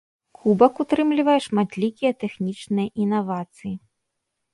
[0.37, 3.75] Кубак утрымлівае шматлікія тэхнічныя інавацыі.